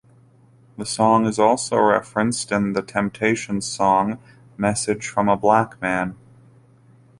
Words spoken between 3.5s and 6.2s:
song "Message From a Black Man".